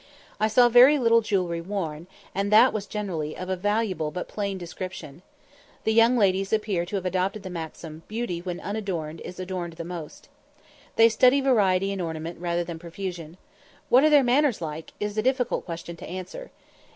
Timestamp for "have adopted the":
6.95-7.51